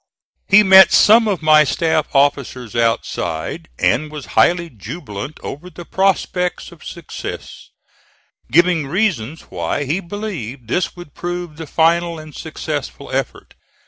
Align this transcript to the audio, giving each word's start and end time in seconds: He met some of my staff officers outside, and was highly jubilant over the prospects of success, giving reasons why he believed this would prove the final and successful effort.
He 0.47 0.63
met 0.63 0.91
some 0.91 1.27
of 1.27 1.43
my 1.43 1.63
staff 1.63 2.07
officers 2.15 2.75
outside, 2.75 3.67
and 3.77 4.11
was 4.11 4.25
highly 4.33 4.67
jubilant 4.67 5.39
over 5.43 5.69
the 5.69 5.85
prospects 5.85 6.71
of 6.71 6.83
success, 6.83 7.69
giving 8.51 8.87
reasons 8.87 9.41
why 9.51 9.83
he 9.83 9.99
believed 9.99 10.67
this 10.67 10.95
would 10.95 11.13
prove 11.13 11.57
the 11.57 11.67
final 11.67 12.17
and 12.17 12.33
successful 12.35 13.11
effort. 13.11 13.53